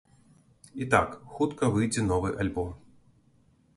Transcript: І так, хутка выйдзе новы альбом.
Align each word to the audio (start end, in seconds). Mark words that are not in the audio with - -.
І 0.85 0.87
так, 0.93 1.09
хутка 1.35 1.69
выйдзе 1.75 2.07
новы 2.09 2.29
альбом. 2.45 2.73